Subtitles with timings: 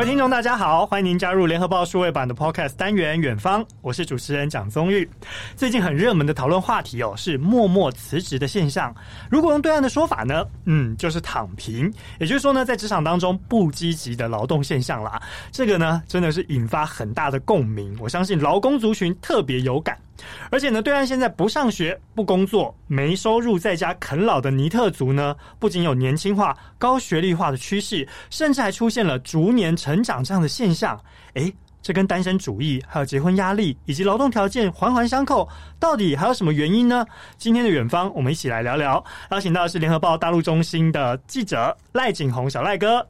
[0.00, 5.06] 各位听众，大家好，欢迎您加入联合报数位版的 Podcast 单元《远方》，我是主持人蒋宗玉。
[5.56, 8.94] 最近很热门的讨论话题哦，是默默辞职的现象。
[9.30, 15.20] 如果用对岸的说法呢，嗯，就是躺平，也就是说呢，在职场当中不积极的劳动现象啦。
[15.52, 19.98] 这个呢，真的是引发很大的共鸣，我相信劳工族群特别有感。
[20.50, 30.98] 而且呢，对岸现在不上学、不工作、没收入，在家啃老的尼特族呢，不仅有年轻化、高学历化的趋势，甚至还出现了逐年成长这样的现象。
[31.34, 31.52] 诶，
[31.82, 35.48] 这跟单身主义、还有结婚压力以及劳动条件环环相扣，
[35.78, 37.06] 到底还有什么原因呢？
[37.38, 39.02] 今天的远方，我们一起来聊聊。
[39.30, 43.06] 邀请到的是联合报大陆中心的记者赖景宏，小赖哥，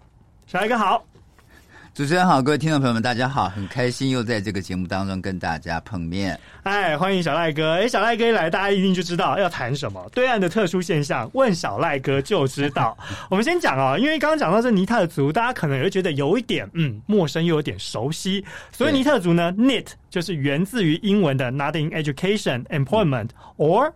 [0.47, 1.10] 小赖哥好。
[1.93, 6.39] 主持人好，各位听众朋友们，大家好，很开心又在这个节目当中跟大家碰面。
[6.63, 7.73] 哎，欢迎小赖哥！
[7.73, 10.09] 哎，小赖哥一来，大家一定就知道要谈什么。
[10.13, 12.97] 对岸的特殊现象，问小赖哥就知道。
[13.29, 18.45] 我们先讲啊、哦，因为刚刚讲到这尼特族，大家可能也会觉得有一点嗯陌生，又有点熟悉。
[18.71, 23.93] 所以尼特族呢，NEET 就是源自于英文的 Not in Education, Employment or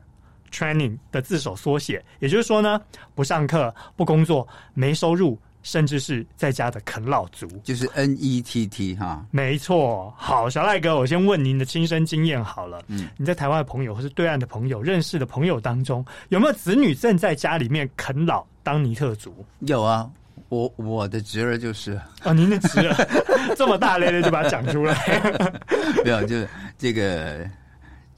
[0.53, 2.81] Training 的字首缩写，也就是说呢，
[3.15, 5.39] 不上课、不工作、没收入。
[5.65, 10.15] 甚至是在家的啃老族，就是 N E T T 哈，没错。
[10.17, 12.81] 好，小赖哥，我先问您的亲身经验好了。
[12.87, 19.35] 嗯，你在台湾的朋友或是对岸的朋友认识的朋友当中，有没有子女正在家里面啃老当尼特族？
[19.61, 20.09] 有啊，
[20.51, 22.95] 我我的侄儿就是啊，您的侄儿
[23.57, 24.95] 这么大咧咧就把它讲出来，
[26.05, 27.49] 没有，就是这个。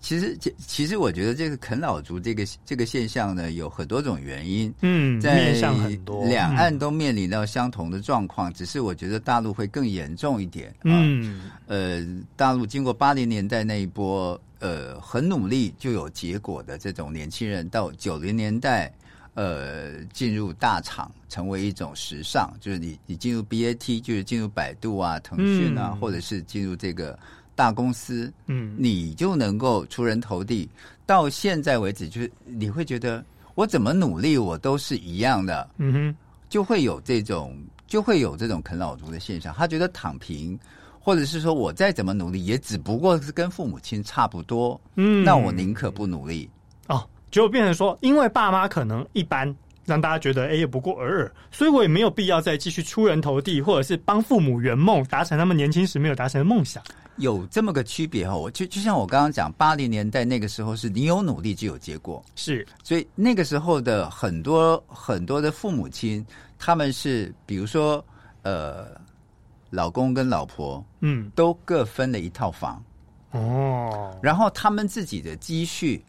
[0.06, 4.72] 其实，其实我觉得这个啃老族这个这个现象呢，有很多种原因。
[4.82, 5.50] 嗯，在
[6.28, 10.72] 两岸都面临到相同的状况，只是我觉得大陆会更严重一点。
[10.84, 18.94] 嗯，呃，大陆经过八零年代那一波，呃，很努力就有结果的这种年轻人，到九零年代，
[19.34, 27.18] 呃，进入大厂成为一种时尚，就是你你进入 BAT，就是进入百度啊、腾讯啊，或者是进入这个。
[27.56, 30.68] 大公司，嗯，你就能够出人头地。
[31.04, 33.24] 到现在为止，就是你会觉得
[33.54, 36.16] 我怎么努力，我都是一样的，嗯哼，
[36.48, 37.56] 就会有这种，
[37.86, 39.54] 就会有这种啃老族的现象。
[39.54, 40.58] 他觉得躺平，
[41.00, 46.50] 或者是说我再怎么努力，也只不过是跟父母亲差不多，嗯，那我宁可不努力。
[46.88, 56.82] 哦，就变成说，因为爸妈可能一般，让大家觉得哎，也不过尔尔，所以我也没有必要再继续出人头地，或者是帮父母圆梦，达成他们年轻时没有达成的梦想。
[57.18, 66.24] 有这么个区别哈，我就就像我刚刚讲，八零年代那个时候是你有努力就有结果，是，所以那个时候的很多很多的父母亲，
[66.58, 68.04] 他们是比如说
[68.42, 68.88] 呃，
[69.70, 71.30] 老公跟老婆嗯。
[71.34, 72.82] 都各分了一套房。
[73.32, 76.02] 哦，然后他们自己的积蓄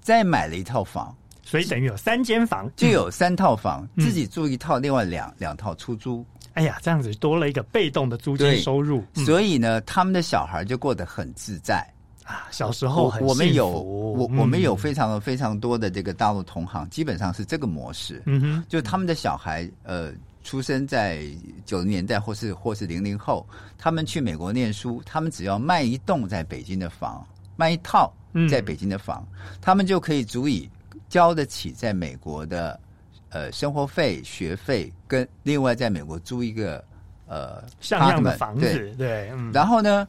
[0.00, 6.24] 再买了一套房，所以等于有三间房，就有三套房，嗯、自己住一套，另外两两套出租。
[6.54, 11.84] 哎呀，这样子多了一个被动的租金收入，嗯、所以呢，他们的小孩就过得很自在
[12.24, 12.46] 啊。
[12.52, 18.22] 小时候很我们有我我们有非常非常多的这个大陆同行，基本上是这个模式。
[18.26, 20.12] 嗯哼，就他们的小孩呃，
[20.44, 21.24] 出生在
[21.66, 23.44] 九零年代或是或是零零后，
[23.76, 27.26] 他们去美国念书，他们只要卖一栋在北京的房，
[27.56, 28.12] 卖一套
[28.48, 30.70] 在北京的房，嗯、他们就可以足以
[31.08, 32.78] 交得起在美国的。
[33.34, 36.82] 呃，生活费、学费跟另外在美国租一个
[37.26, 40.06] 呃像样的房子，对，对嗯、然后呢，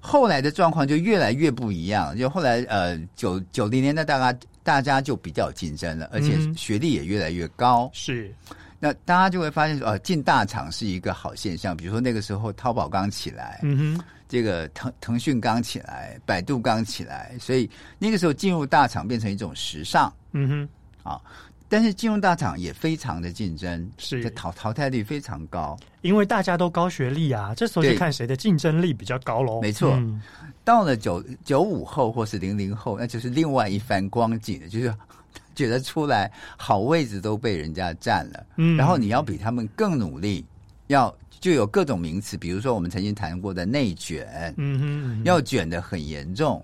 [0.00, 2.16] 后来的状况就越来越不一样。
[2.16, 7.84] 就后来呃九九零年代，大家大家就比较竞争了，而且学历也越来越高。
[7.84, 8.34] 嗯、是，
[8.80, 11.76] 那大家就会发现说，呃，进大厂是一个好现象。
[11.76, 20.10] 比如说那个时候，淘宝刚起来，嗯哼，这个腾腾讯刚起来，百度刚起来，所以那个时候进入大厂变成一种时尚。
[20.32, 21.20] 嗯哼，啊。
[21.68, 24.28] 但是金融大厂也非常的竞争，是。
[24.30, 29.60] 淘淘汰率非常高，因为大家都高学历啊，这时候就看谁的竞争力比较高喽。
[29.60, 30.20] 没错，嗯、
[30.64, 34.94] 到了九九五后或是零零后，那就是另外一番光景了，就是
[35.54, 40.44] 觉得出来好位置都被人家占了，嗯，然后你要比他们更努力，
[40.88, 46.62] 要就有各种名词，比如说我们曾经谈过的内卷，嗯哼，嗯哼，要卷的很严重。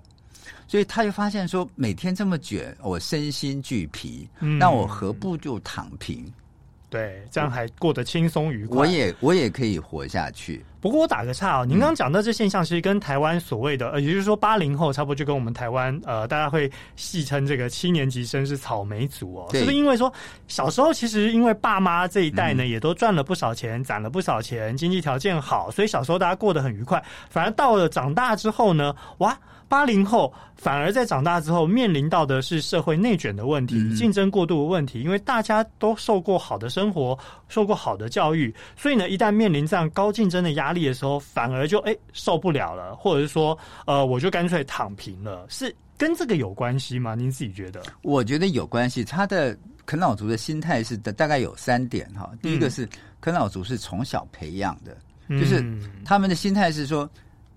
[0.73, 6.25] 所以他就发现说，每天这么卷，我身心俱疲，嗯、那我何不就躺平？
[6.89, 8.79] 对，这样还过得轻松愉快。
[8.79, 10.65] 我也我也可以活下去。
[10.81, 19.77] 不过我打个岔哦，您刚刚讲到这现象，其实跟台湾所谓的呃，也就是说八零后差不多，就跟我们台湾呃，大家会戏称这个七年级生是草莓族哦，对是不是？
[19.77, 20.11] 因为说
[20.49, 27.05] 小时候其实因为爸妈这一代呢，也都赚了不少钱，攒了不少钱，经济条件好，所以小时候大家过得很愉快。
[27.29, 29.39] 反而到了长大之后呢，哇！
[29.73, 47.15] 八零后反而在长大之后面临到的是社会内卷的问题、嗯、竞争过度的问题，因为大家都受过好的生活，受过好的教育，所以呢，一旦面临这样高竞争的压力的时候，反而就哎受不了了，或者是说，呃，我就干脆躺平了，是跟这个有关系吗？
[47.15, 47.83] 您自己觉得？
[48.03, 49.03] 我觉得有关系。
[49.03, 52.31] 他的啃老族的心态是的，大概有三点哈。
[52.43, 52.87] 第一个是
[53.23, 54.95] 啃老族是从小培养的。
[55.31, 55.65] 就是
[56.05, 57.09] 他们的心态是说，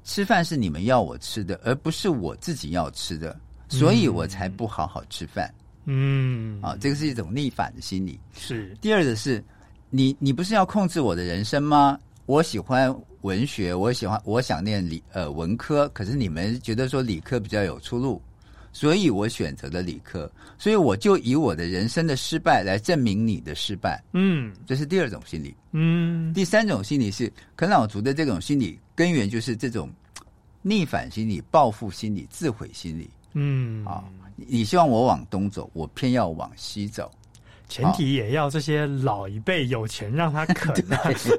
[0.05, 3.37] 吃饭是你们要我吃的，而不是我自己要吃的，
[3.67, 5.53] 所以我才不好好吃饭。
[5.85, 8.19] 嗯，啊，这个是一种逆反的心理。
[8.33, 8.77] 是。
[8.79, 9.43] 第二个是，
[9.89, 11.99] 你你不是要控制我的人生吗？
[12.27, 18.21] 我喜欢文学，我喜欢我想念理呃文科，可是你们觉得说理科比较有出路。
[18.75, 24.03] 所以我选择了理科，所以我就以我的人生的失败来证明你的失败。
[24.11, 25.55] 嗯，这是第二种心理。
[25.71, 29.89] 嗯，第三种心理是啃老族的这种心理根源，就是这种
[30.61, 33.09] 逆反心理、报复心理、自毁心理。
[33.31, 34.03] 嗯，啊，
[34.35, 37.09] 你希望我往东走，我偏要往西走，
[37.69, 40.75] 前提也要这些老一辈有钱让他啃。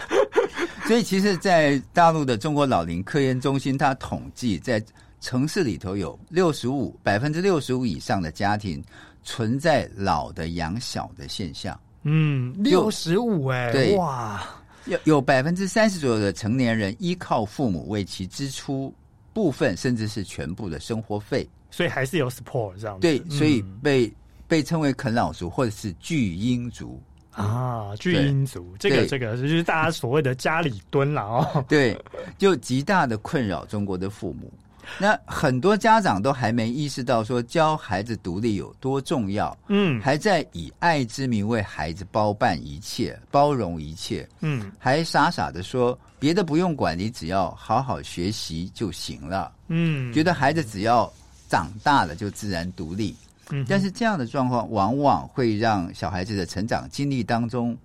[0.88, 4.82] 所以，其实，在大陆的中国老龄科研中心，他统计在。
[5.20, 8.82] 城市里头有六十五百分之六十五以上的家庭
[9.22, 11.78] 存在老的养小的现象。
[12.02, 14.46] 嗯，六十五哎，对哇，
[14.84, 18.94] 有有百分之三十左右的成年人依靠父母为其支出
[19.32, 23.00] 部分甚至是全部的生活费，所以还是有 support 这样子。
[23.00, 24.14] 对，所以被、嗯、
[24.46, 27.02] 被称为啃老族或者是巨婴族
[27.32, 31.64] 啊，巨婴族，这个这个就是大家所谓的家里蹲了哦。
[31.68, 31.98] 对，
[32.38, 34.52] 就极大的困扰中国的父母。
[34.98, 51.12] 那很多家长都还没意识到说教孩子独立有多重要，嗯，还在以爱之名为孩子包办一切，包容一切，嗯，还傻傻的说别的不用管，你只要好好学习就行了，嗯，觉得孩子只要
[51.48, 53.14] 长大了就自然独立，
[53.50, 57.76] 嗯，但是这样的状况往往会让小孩子的成长经历当中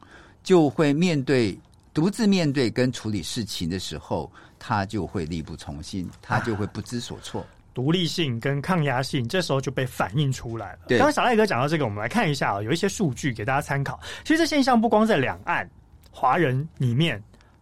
[0.44, 1.58] 就会面对
[1.94, 4.32] 独自面对跟处理事情的时候。
[4.64, 7.42] 他就会力不从心，他就会不知所措。
[7.42, 10.80] 啊，独立性跟抗压性，这时候就被反映出来了。
[10.88, 14.00] 对，刚刚小赖哥讲到这个，我们来看一下啊，有一些数据给大家参考。
[14.24, 15.68] 其实这现象不光在两岸
[16.12, 17.22] 华人里面。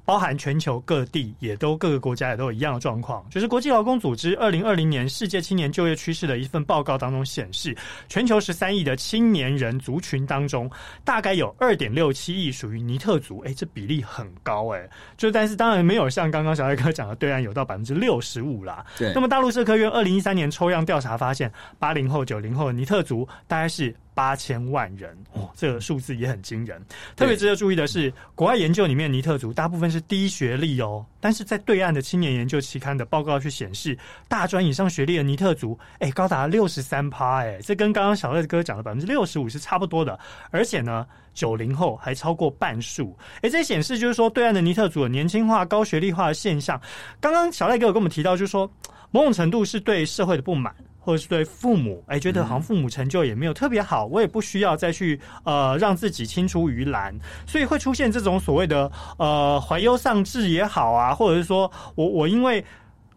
[0.10, 7.78] 包含全球各地，也都各个国家也都有一样的状况，就是国际劳工组织二零二零年世界青年就业趋势的一份报告当中显示，
[8.08, 10.68] 全球十三亿的青年人族群当中，
[11.04, 18.84] 大概有二点六七亿属于尼特族，哎，这比例很高哎，就但是当然没有像刚刚小艾哥讲的对岸有到百分之六十五啦。
[18.98, 23.96] 对，那么大陆社科院二零一三年抽样调查发现，八零后、九零后的尼特族大概是。
[24.19, 26.77] 八千万人，哦，这个数字也很惊人。
[27.16, 40.19] 特别值得注意的是，国外研究里面尼特族大部分是低学历哦，但是在对岸的青年研究期刊的报告却显示，大专以上学历的尼特族，哎，高达六十三趴，哎，这跟刚刚小赖哥讲的百分之六十五是差不多的。
[40.51, 46.77] 而且呢，九零后还超过半数，哎，这显示就是说，对岸的尼特族的年轻化、高学历化的现象。
[47.21, 48.69] 刚刚小赖哥有跟我们提到，就是说，
[49.12, 50.75] 某种程度是对社会的不满。
[51.00, 57.18] 或者是对父母，哎，觉得好像父母成就也没有特别好，我也不需要再去呃让自己青出于蓝，
[57.48, 62.63] 所以会出现这种所谓的呃怀忧丧志也好啊，或者是说我我因为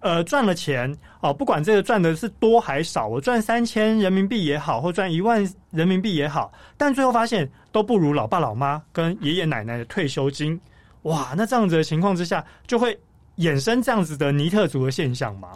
[0.00, 0.90] 呃赚了钱
[1.21, 10.59] 哦、呃，不管这个赚的是多还少，我赚三千人民币也好，或赚一万人民币也好，但最后发现都不如老爸老妈跟爷爷奶奶的退休金，
[11.02, 12.99] 哇，那这样子的情况之下，就会
[13.38, 15.50] 衍生这样子的尼特族的现象吗？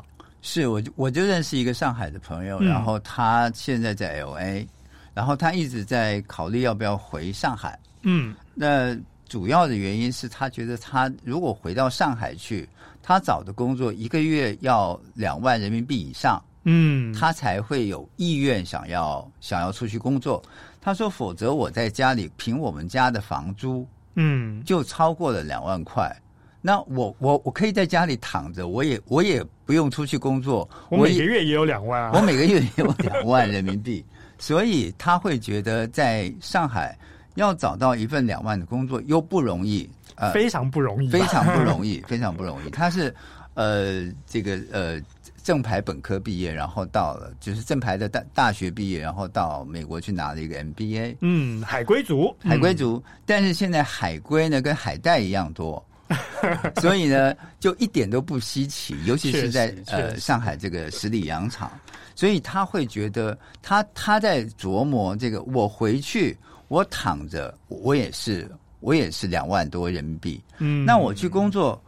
[0.48, 4.64] 是，我就我就认识一个上海的朋友，然后他现在在 LA，
[5.12, 7.76] 然后他一直在考虑要不要回上海。
[8.02, 8.96] 嗯，那
[9.28, 12.66] 主要的原因是他觉得他如果回到上海去，
[13.02, 20.40] 他找的工作一个月要两万人民币以上，嗯，他才会有意愿想要想要出去工作。
[20.80, 23.84] 他说，否则我在家里凭我们家的房租，
[24.14, 26.16] 嗯，就超过了两万块。
[26.60, 30.68] 那我我我可以在家里躺着，我也我也不用出去工作。
[30.90, 34.04] 我每个月也有两万啊，我每个月也有 两万人民币，
[34.38, 36.98] 所以他会觉得在上海
[37.36, 42.70] 要找到一份两万的工作又不容易，呃，非常不容易，非常不容易， 非常不容易。
[42.70, 43.14] 他是
[43.54, 45.00] 呃这个呃
[45.44, 51.16] 正牌本科毕业，然后到了就是正牌的大大学毕业，然后到美国去拿了一个 MBA。
[51.20, 55.80] 嗯，海归族，海归族，嗯，但是现在海归呢跟海带一样多。
[56.80, 61.70] 所以呢，就一点都不稀奇，尤其是在呃上海这个十里洋场，
[62.14, 66.36] 所以他会觉得他他在琢磨这个，我回去
[66.68, 71.82] 我躺着，我也是我也是两万多人民币，嗯，那我去工作，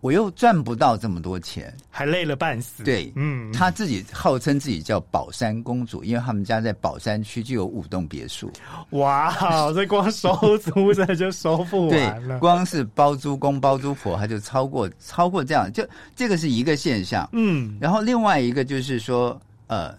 [0.00, 2.84] 我又赚不到这么多钱，还累了半死。
[2.84, 8.48] 对，嗯，他自己号称自己叫宝山公主，因为他们家在宝山区就有五栋别墅。
[8.90, 9.34] 哇，
[9.72, 12.36] 这光收租这就收不完了。
[12.36, 17.28] 对，光是包租公包租婆，他就超过超过这样，就这个是一个现象。
[17.32, 19.92] 嗯，然后另外一个就是说，呃，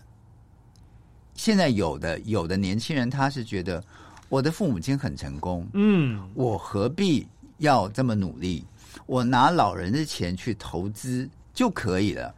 [1.34, 3.84] 现在有的有的年轻人他是觉得
[4.30, 7.28] 我的父母亲很成功，嗯，我何必
[7.58, 8.64] 要这么努力？
[9.06, 12.34] 我拿老人的钱去投资就可以了。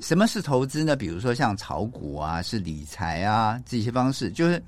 [0.00, 0.96] 什么是投资呢？
[0.96, 4.62] 比如说像炒股啊，是理财啊，这些方式，就是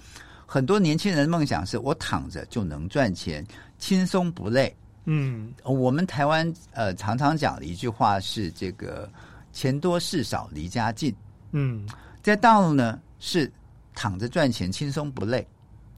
[0.47, 3.45] 很多年轻人的梦想是我躺着就能赚钱，
[3.78, 4.75] 轻松不累。
[5.04, 9.11] 嗯，我们台湾呃常常讲的一句话是这个
[9.52, 11.14] 钱多事少离家近。
[11.50, 11.87] 嗯，
[12.23, 13.52] 在大陆呢是
[13.95, 15.47] 躺着赚钱，轻松不累。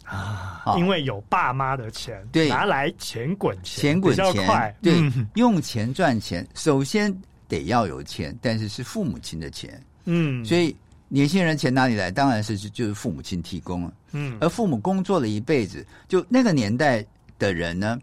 [0.08, 7.14] 啊，因为有爸妈的钱，对，拿来钱滚钱，钱滚钱，对，嗯、用钱赚钱，首先
[7.46, 10.74] 得要有钱，但是是父母亲的钱，嗯，所以
[11.08, 12.10] 年轻人钱哪里来？
[12.10, 17.04] 当然是就是父母亲提供了，嗯，而父母工作了一辈子，就那个年代
[17.38, 17.98] 的人呢，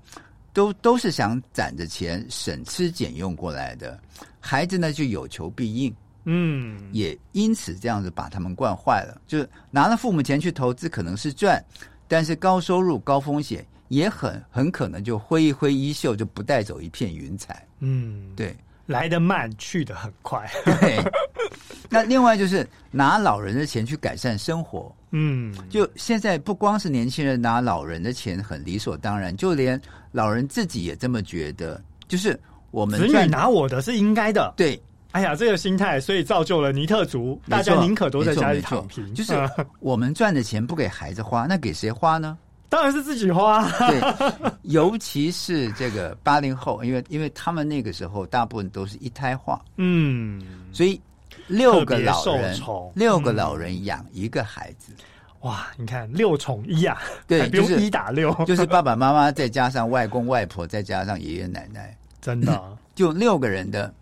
[0.54, 4.00] 都都是想攒着钱省吃俭用过来的，
[4.40, 5.96] 孩子呢就有求必应，
[6.26, 11.64] 嗯，也因此这样子把他们惯坏了，就是拿了父母钱去投资，可能是赚。
[12.08, 17.66] 但是高收入高风险也很很可能就挥一挥衣袖就不带走一片云彩。
[17.80, 20.50] 嗯，对，来得慢去得很快。
[20.64, 21.04] 对，
[21.90, 24.94] 那另外就是拿老人的钱去改善生活。
[25.12, 29.80] 嗯，就现在不光是年轻人拿老人的钱很理所当然，就连
[30.12, 31.82] 老人自己也这么觉得。
[32.08, 32.40] 就是
[32.72, 34.54] 我们子女拿我的是应该的。
[34.58, 34.80] 对，
[35.16, 39.14] 哎呀，这个心态，所以造就了尼特族，大家宁可都在家里躺平。
[39.14, 39.34] 就是
[39.80, 42.38] 我们赚的钱不给孩子花，那给谁花呢？
[42.68, 43.66] 当然是自己花。
[43.88, 44.02] 对，
[44.64, 51.00] 尤其是这个八零后，因为因为他们那个时候大部分都是一胎化，嗯，所以
[51.48, 52.60] 六个老人，
[52.94, 54.92] 六个老人养一个孩子，
[55.44, 62.62] 哇，你看六宠一啊，对，不用一打六， 就是爸爸妈妈再加上外公外婆，再加上爷爷奶奶，真的。
[62.94, 63.94] 就六个人的。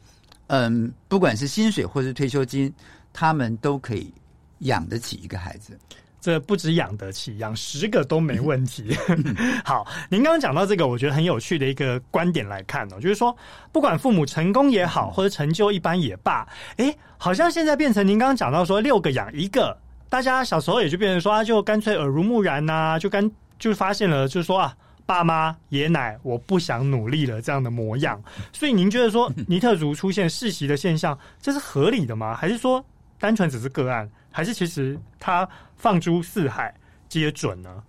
[0.48, 2.74] 嗯，不管是薪水或是退休金，
[3.12, 4.14] 他们都可以
[4.60, 5.78] 养得起一个孩子。
[6.20, 8.96] 这不止养得起，养十个都没问题。
[9.66, 13.36] 好，您刚刚讲到这个，我觉得很有趣的一个观点来看哦，就是说，
[13.74, 16.48] 不管父母成功也好，或者成就一般也罢，
[16.78, 24.74] 哎，好像现在变成您刚刚讲到说六个养一个，大家小时候也就变成说啊，就干脆耳濡目染呐、啊，就干就发现了，就是说啊。
[25.06, 28.22] 爸妈、爷奶，我不想努力了，这样的模样。
[28.54, 32.36] 所以您觉得说 尼特族出现世袭的现象，这是合理的吗？
[32.36, 32.84] 还是说
[33.20, 34.10] 单纯只是个案？
[34.32, 36.74] 还是其实他放诸四海
[37.10, 37.84] 皆准呢？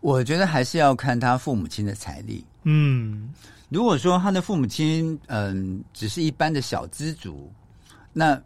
[0.00, 2.44] 我觉得还是要看他父母亲的财力。
[2.64, 3.32] 嗯，
[3.68, 7.52] 如果说他的父母亲嗯只是一般的小资族，
[8.12, 8.40] 那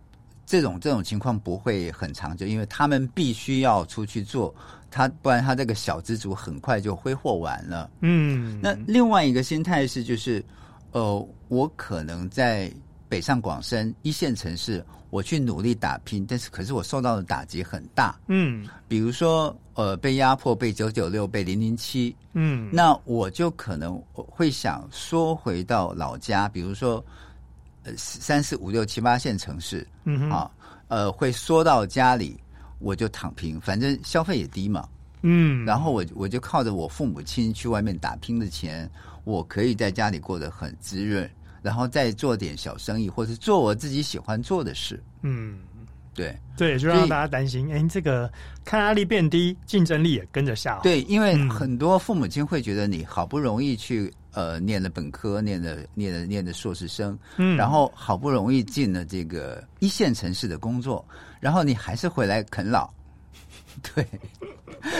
[0.44, 4.54] 这种这种情况不会很长久，因为他们必须要出去做。
[4.92, 7.90] 他不然他这个小资族很快就挥霍完了。
[8.00, 10.44] 嗯，那另外一个心态是，就是
[10.90, 12.70] 呃，我可能在
[13.08, 18.14] 北上广深一线城市，我去努力打拼，但是可是我受到的打击很大。
[18.28, 22.14] 嗯，比如说呃，被压迫，被九九六，被零零七。
[22.34, 27.02] 嗯，那我就可能会想缩回到老家，比如说
[27.84, 29.87] 呃三四五六七八线城市。
[30.04, 30.50] 嗯啊，
[30.88, 32.38] 呃，会缩到家里。
[32.82, 34.88] 我就躺平，反正消费也低嘛，
[35.22, 38.90] 嗯，然后我我就靠着我父母亲去外面打拼的钱，
[39.24, 41.28] 我可以在家里过得很滋润，
[41.62, 45.58] 然后再做点小生意，或是做我自己喜欢做的事，嗯，
[46.12, 48.30] 对，对，就让大家担心，哎，这个
[48.64, 61.04] 抗压力变低，竞争力也跟着下滑，对，因为很多父母亲会觉得你好不容易去呃念了本科，念了念了念了硕士生，嗯，然后好不容易进了这个一线城市的工作。
[61.40, 62.88] 然后你还是回来啃老，
[63.94, 64.06] 对，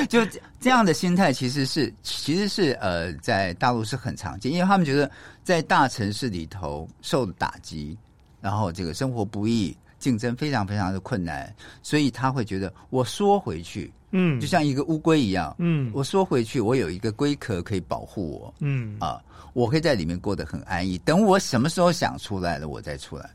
[0.09, 0.27] 就
[0.59, 5.09] 这样的心态其实是其实是呃在大陆是很常见，因为他们觉得
[5.45, 7.97] 在大城市里头受打击，
[8.41, 23.31] 然后这个生活不易，竞争非常非常的困难，所以他会觉得我缩回去，嗯，就像一个乌龟一样，嗯，我缩回去，我有一个龟壳可以保护我，嗯啊，我可以在里面过得很安逸，等我什么时候想出来了，我再出来。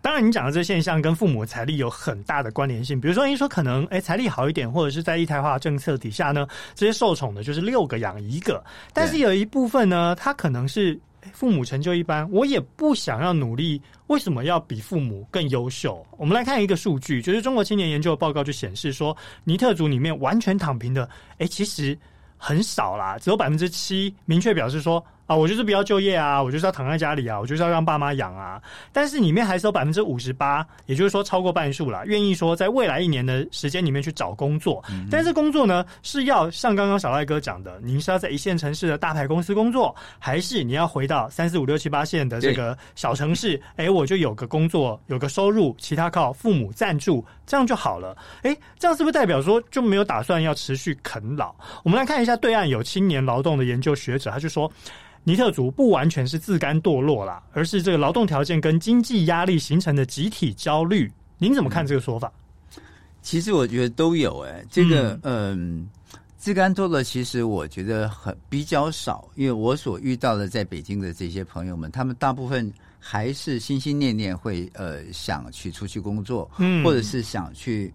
[0.00, 3.00] 当然，你讲的这个现象跟父母财力有很大的关联性。
[3.00, 6.46] 比如说，你说可能哎财力好一点，或者是在一胎化政策底下呢，
[6.76, 8.62] 这些受宠的就是六个养一个。
[8.94, 10.96] 但是有一部分呢，他可能是
[11.32, 16.04] 父母成就一般，我也不想要努力，为什么要比父母更优秀？
[16.16, 21.98] 我们来看一个数据，就是中国青年研究报告就显示说，尼特族里面完全躺平的，哎，其实
[22.36, 25.04] 很少啦，只有百分之七明确表示说。
[25.26, 28.62] 啊，我就是不要就业啊，我就是要躺在家里啊，我就是要让爸妈养啊。
[28.92, 34.82] 但是里面还是有百分之五十八，也就是说超过半数了，愿意说在未来一年的时间里面去找工作。
[34.88, 43.60] 嗯、但是工作呢，是要像刚刚小赖哥讲的，您是要在一线城市的大牌公司工作，还是你要回到三四五六七八线的这个小城市？
[43.74, 48.16] 哎，我就有个工作，有个收入，其他靠父母赞助，这样就好了。
[48.42, 51.52] 哎，这样是不是代表说就没有打算要持续啃老？
[51.82, 54.70] 我们来看一下对岸有青年劳动的研究学者，他就说。
[55.28, 61.10] 尼特族不完全是自甘堕落啦，而是这个劳动条件跟经济压力形成的集体焦虑。
[61.36, 62.32] 您怎么看这个说法？
[63.22, 65.84] 其实我觉得都有哎、欸，这个嗯，
[66.36, 77.92] 自甘堕落其实我觉得很比较少，因为我所遇到的在北京的这些朋友们，他们大部分还是心心念念会呃想去出去工作，嗯，或者是想去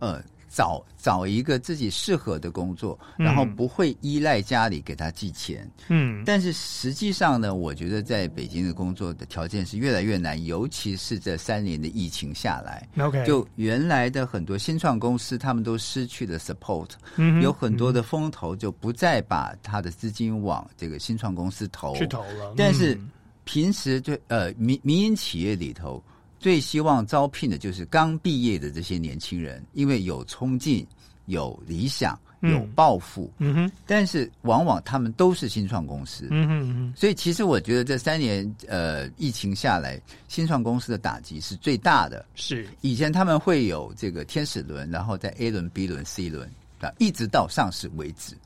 [0.00, 0.22] 呃。
[0.54, 5.68] 找找一个自己适合的工作，然后不会依赖家里给他寄钱。
[5.88, 12.88] 嗯，但是实际上呢，我觉得在北京的工作的条件是越来越难，尤其是这三年的疫情下来。
[12.98, 22.50] OK，就原来的很多新创公司，他们都失去了 support，嗯，有很多的风投就不再把他的资金往这个新创公司投，去投了。
[22.50, 22.96] 嗯，但是
[23.42, 26.00] 平时就呃民民营企业里头。
[26.44, 30.86] 最希望招聘的就是刚毕业的这些年轻人，因为有冲劲、
[31.24, 33.32] 有理想、有抱负。
[33.38, 36.28] 嗯哼，但是往往他们都是新创公司。
[36.30, 39.98] 嗯哼，所以其实我觉得这三年呃疫情下来，
[40.28, 42.26] 新创公司的打击是最大的。
[42.34, 46.46] 是以前他们会有这个天使轮，然后在 A 轮、B 轮、C 轮
[46.78, 48.36] 啊，一直到上市为止。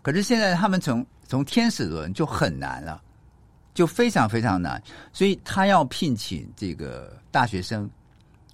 [0.00, 3.02] 可是现在他们从从天使轮就很难了。
[3.74, 7.88] 就非常非常难，所以他要聘请这个大学生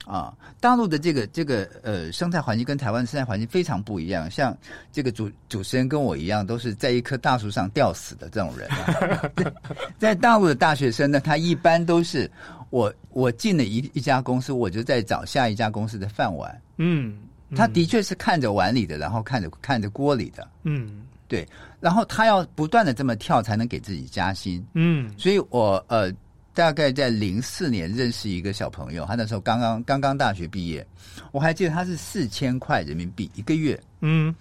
[0.05, 0.33] 啊。
[0.61, 4.31] 大陆的这个这个呃生态环境跟台湾生态环境非常不一样。
[4.31, 4.57] 像
[4.93, 9.53] 这个主主持人跟我一样，都是在一棵大树上吊死的这种人啊。
[9.99, 12.31] 在大陆的大学生呢，他一般都是
[12.71, 16.63] 我我进了一一家公司，我就在找下一家公司的饭碗。
[16.77, 17.19] 嗯，
[17.57, 20.47] 他的确是看着碗里的，然后看着看着锅里的。
[20.63, 21.03] 嗯。
[21.29, 21.47] 对，
[21.79, 24.67] 然后他要不断的这么跳，才能给自己加薪。
[24.73, 26.11] 嗯，所以我呃，
[26.55, 30.85] 大概在零四年认识一个小朋友，他那时候刚刚刚刚大学毕业，
[31.31, 33.79] 我还记得他是四千块人民币一个月。
[34.01, 34.35] 嗯，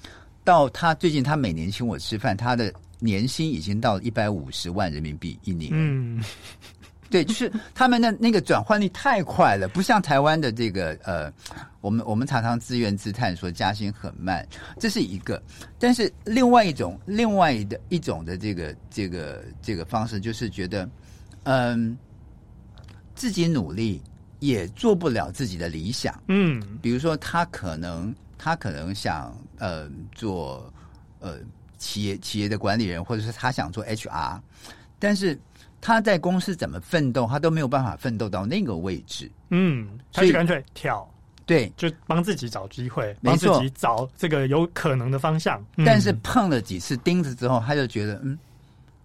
[0.43, 5.69] 到他最近他每年请我吃饭，他的年薪已经到一百五十万人民币一年。
[5.73, 6.23] 嗯。
[7.10, 11.32] 对，就是他们的那个转换率太快了，不像台湾的这个呃，
[11.80, 14.46] 我们我们常常自怨自叹说加薪很慢，
[14.78, 15.41] 这是一个。
[15.80, 20.89] 但是另外一种，另外的一种的这个这个这个方式，就是觉得
[21.43, 21.98] 嗯，
[23.15, 24.02] 自己努力
[24.39, 26.13] 也做不了自己的理想。
[26.28, 30.72] 嗯，比如说他可能他可能想呃做
[31.20, 31.38] 呃
[31.78, 34.39] 企业企业的管理人，或者是他想做 HR，
[35.00, 35.39] 但是。
[35.80, 39.30] 他在公司怎么奋斗，他都没有办法奋斗到那个位置。
[39.50, 41.10] 嗯，他就干脆跳，
[41.46, 45.63] 对，就帮自己找机会，帮自己找这个有可能的方向。
[45.78, 45.86] 嗯。
[45.86, 48.38] 但是碰了几次钉子之后，他就觉得，嗯，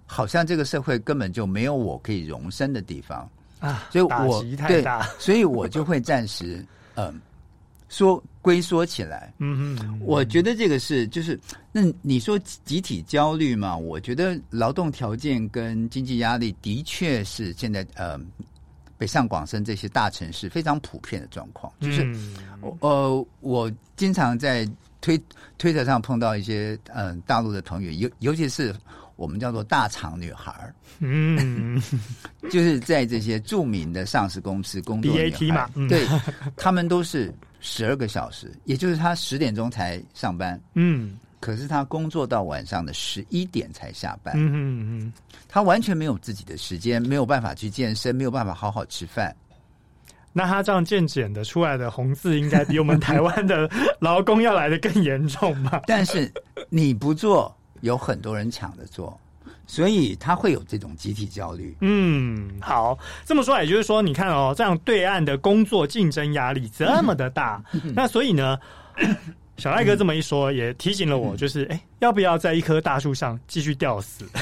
[0.06, 3.28] 好像这个社会根本就没有我可以容身的地方
[3.60, 3.84] 啊。
[3.90, 6.64] 所以我，打击太大，所以我就会暂时，
[6.96, 7.20] 嗯。
[7.92, 11.38] 说归缩起来，嗯嗯，我觉得这个是就是，
[11.70, 13.76] 那你说集体焦虑嘛？
[13.76, 18.18] 我觉得劳动条件跟经济压力的确是现在呃
[18.96, 21.70] 北上广深这些大城市非常普遍的状况。
[21.80, 22.10] 就是，
[22.80, 24.66] 呃，我经常在
[25.02, 25.20] 推
[25.58, 28.74] 推特上碰到一些嗯、呃、大陆的朋友，尤尤其是
[29.16, 31.80] 我们叫做大厂女孩儿，嗯，
[32.50, 36.06] 就是在这些著名的上市公司工作的女孩，BAT 嘛，嗯、对，
[36.56, 37.30] 他们都是。
[37.64, 45.12] 十二个小时，也就是他十点钟才上班，嗯，可是他工作到晚上的十一点才下班，嗯嗯嗯，
[45.48, 49.34] 他完全没有自己的时间，没有办法去健身，没有办法好好吃饭。
[50.32, 53.70] 那他这样渐减的出来的红字，应该比我们台湾的
[54.00, 55.82] 劳工要来的更严重吧？
[55.86, 56.28] 但是
[56.68, 59.16] 你不做，有很多人抢着做。
[59.66, 61.76] 所以他会有这种集体焦虑。
[61.80, 67.62] 嗯，好，这么说也就是说，你看哦，这样对岸的工作竞争压力这么的大，
[67.94, 68.58] 那所以呢，
[69.56, 74.24] 小赖哥这么一说，也提醒了我，就是哎，要不要在一棵大树上继续吊死？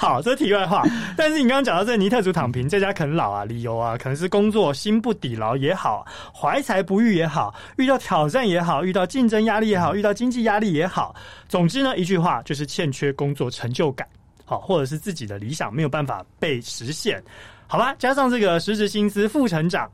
[0.00, 0.84] 好，这是题外话。
[1.16, 11.12] 但是你刚刚讲到这尼特族躺平，在家啃老啊，理由啊，可能是工作心不抵劳也好，怀才不遇也好，遇到挑战也好，遇到竞争压力也好，遇到经济压力也好，
[11.48, 14.06] 总之呢，一句话就是欠缺工作成就感，
[14.44, 17.20] 好，或者是自己的理想没有办法被实现，
[17.66, 17.92] 好吧？
[17.98, 19.90] 加上这个实质薪资负成长，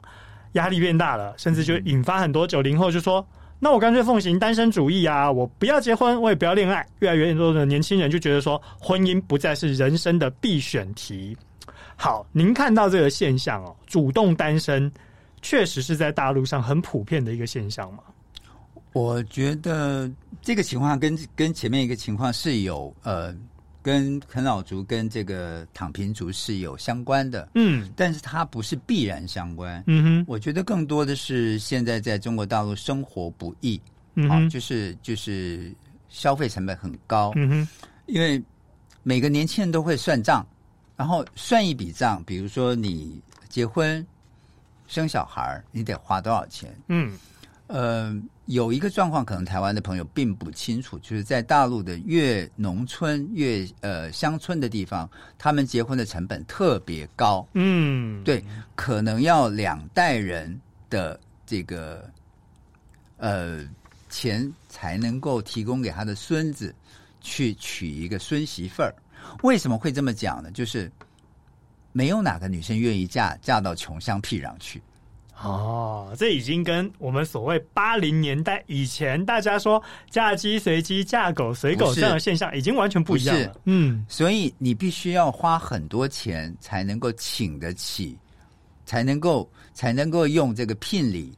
[0.52, 3.26] 压力变大了，甚至就引发很多九零后就说。
[3.58, 6.86] 那我干脆奉行单身主义啊，我不要结婚，我也不要恋爱。
[6.98, 11.36] 越来越多的年轻人就觉得说，婚姻不再是人生的必选题。
[11.96, 14.92] 好，您看到这个现象哦，主动单身
[15.40, 18.02] 确实是在大陆上很普遍的一个现象吗？
[18.92, 20.10] 我觉得
[20.42, 23.34] 这个情况跟跟前面一个情况是有呃，
[23.84, 33.78] 跟啃老族跟这个躺平族是有相关的，嗯，但是它不是必然相关，嗯哼，我觉得更多的是现在在中国大陆生活不易，
[34.14, 35.70] 嗯哼，就是就是
[36.08, 37.68] 消费成本很高，嗯哼，
[38.06, 38.42] 因为
[39.02, 40.46] 每个年轻人都会算账，
[40.96, 43.20] 然后算一笔账，比如说你
[43.50, 44.04] 结婚
[44.86, 47.12] 生小孩，你得花多少钱，嗯。
[47.66, 48.14] 呃，
[48.46, 57.46] 有一个状况，可能台湾的朋友并不清楚，就是在大陆的越农村、越呃乡村的地方，他们结婚的成本特别高。
[57.54, 62.08] 嗯，对，可能要两代人的这个
[63.16, 63.66] 呃
[64.10, 66.74] 钱才能够提供给他的孙子
[67.22, 68.94] 去娶一个孙媳妇儿。
[69.42, 70.50] 为什么会这么讲呢？
[70.50, 70.92] 就是
[71.92, 74.82] 没有哪个女生愿意嫁嫁到穷乡僻壤去。
[75.44, 83.60] 哦，这已经跟我们所谓八零年代以前大家说嫁鸡随鸡、嫁狗随狗这样的现象已经完全不一样了。
[83.64, 88.16] 嗯，所以你必须要花很多钱才能够请得起，
[88.86, 91.32] 才能够才能够用这个聘礼。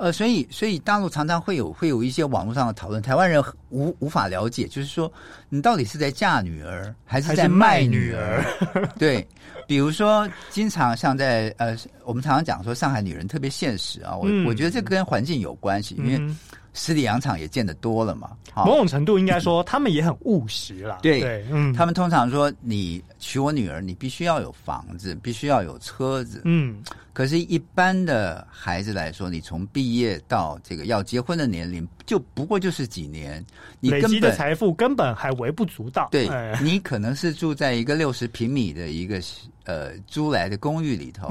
[0.00, 5.12] 呃，所以所以大陆常常会有会有一些网络上的讨论，台湾人无无法了解，就是说
[5.50, 8.42] 你到底是在嫁女儿还是在卖女儿？
[8.74, 9.26] 女 儿对。
[9.66, 16.34] 比如说，经常像在呃，我们常常讲说上海女人特别现实啊，我、嗯、我觉得这跟环境有关系，因为
[16.72, 18.30] 十里洋场也见得多了嘛。
[18.56, 20.98] 某种程度应该说，他们也很务实啦。
[21.02, 26.42] 对，对嗯，他们通常说，你娶我女儿，你必须要有房子，必须要有车子。
[26.44, 26.82] 嗯。
[27.12, 33.44] 可是，一般的孩子来说，你从毕业到这个要结婚的年龄，就不过就是几年，
[33.80, 36.08] 你累积的财富根本还微不足道。
[36.10, 39.20] 对，哎、你可能是住在一个六十平米的一个
[39.64, 41.28] 呃租来的公寓里头，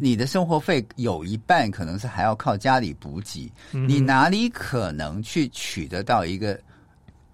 [0.00, 6.56] 你的生活费有一半可能是还要靠家里补给，嗯、你哪里可能去取得到一个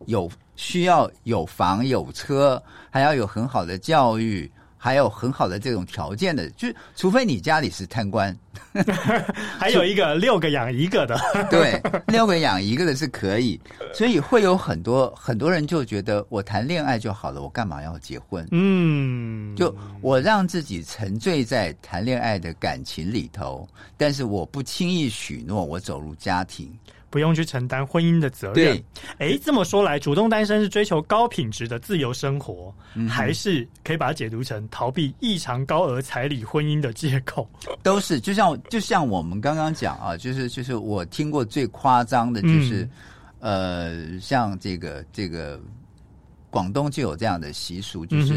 [0.07, 4.51] 有需要有房有车，还要有很好的教育？
[4.81, 8.35] 还有很好的这种条件的，就除非你家里是贪官，
[9.59, 11.19] 还有一个六个养一个的，
[11.51, 13.61] 对，六个养一个的是可以，
[13.93, 18.47] 所以会有很多很多人就觉得我谈恋爱就好了，我干嘛要结婚？
[18.53, 26.73] 嗯，就我让自己沉醉在谈恋爱的感情里头，但是我不轻易许诺我走入家庭。
[27.11, 28.55] 不用去承担婚姻的责任。
[28.55, 28.85] 对，
[29.19, 37.49] 哎，这么说来，主动单身是追求高品质的自由生活，嗯、还是可以把它解读成逃避异常高额彩礼婚姻的借口？
[37.83, 42.89] 都是，就像就像我们刚刚讲啊，就是就是我听过最夸张的，就是、
[43.41, 45.61] 嗯、呃，像这个这个
[46.51, 48.35] 广东就有这样的习俗，就是、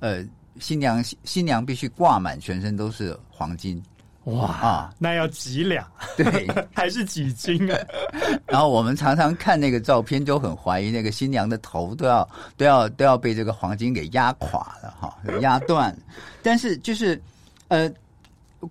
[0.00, 0.28] 嗯、呃，
[0.60, 3.82] 新娘新娘必须挂满全身都是黄金。
[4.24, 5.84] 哇啊，那要几两？
[6.16, 7.76] 对， 还是几斤啊？
[8.46, 15.96] 然后我们常常看那个照片，就很怀疑那个新娘的头都要都要都要被这个黄金给压垮了哈，压断。
[16.40, 17.20] 但是就是
[17.66, 17.92] 呃，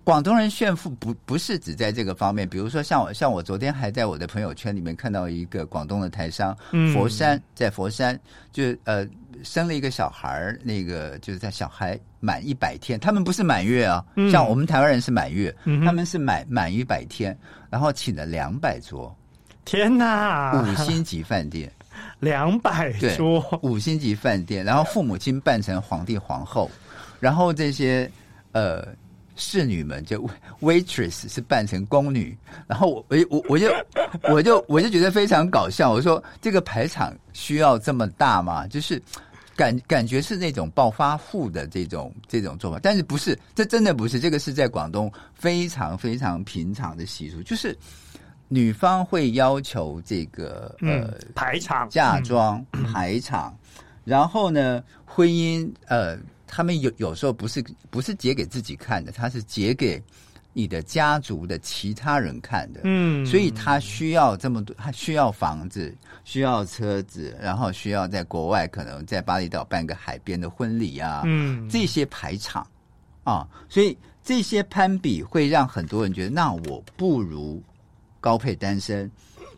[0.04, 6.56] 广东人炫富不不是只在这个方面，比如说像我像我昨天还在我的朋友圈里面看到一个广东的台商，
[6.94, 8.18] 佛山在佛山
[8.52, 9.06] 就呃。
[9.42, 17.36] 生了一个小孩，那个就是在小孩满一百天，他们不是满月啊，嗯、像我们台湾人是满月，嗯、他们是满满一百天，
[17.70, 19.14] 然后请了两百桌，
[19.64, 21.70] 天哪，五星级饭店，
[22.20, 26.70] 两百桌，五星级饭店，然后父母亲扮成皇帝皇后，
[27.20, 28.10] 然后这些
[28.52, 28.86] 呃。
[29.34, 30.28] 侍女们就
[30.60, 33.72] waitress 是扮成宫女，然后我我我就
[34.24, 35.90] 我就我就觉得非常搞笑。
[35.90, 38.66] 我说这个排场需要这么大吗？
[38.66, 39.02] 就是
[39.56, 43.38] 感感觉是那种暴发户的这种这种做法，但是不是？
[43.54, 44.18] 这真的不是。
[44.20, 47.76] 这个是在广东非常非常平常的习俗，就是
[48.48, 53.56] 女方会要求这个呃排场嫁妆排场，
[54.04, 56.18] 然后呢婚姻呃。
[56.54, 59.98] 他们有有时候不是不是结给自己看的，他是结给
[60.52, 62.80] 你的家族的其他人看的。
[62.84, 72.66] 嗯，所以他需要这么多，他需要房子，需要车子，然后需要在国外可能在巴厘岛办个海边的婚礼啊，嗯，这些排场
[73.24, 77.62] 啊，所以这些攀比会让很多人觉得，那我不如
[78.20, 79.10] 高配单身，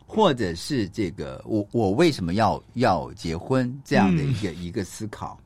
[0.07, 5.39] 或者是这个我我为什么要要结婚这样的一个、嗯、一个思考？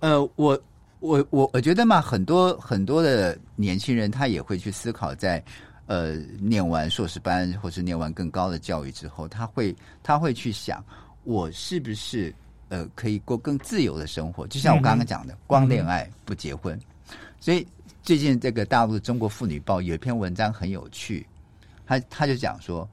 [0.00, 0.60] 呃，我。
[1.02, 5.42] 我我我觉得嘛，很多很多的年轻人他也会去思考在，
[5.86, 10.82] 呃念完硕士班或是念完更高的教育之后，他会他会去想，
[11.24, 12.32] 我是不是
[12.68, 14.46] 呃可以过更自由的生活？
[14.46, 16.78] 就像我刚刚讲的，光恋爱不结婚。
[17.40, 17.66] 所以
[18.00, 21.26] 最近这个大陆《中国妇女报》有一篇文章很有趣，
[21.84, 22.88] 他他就讲说，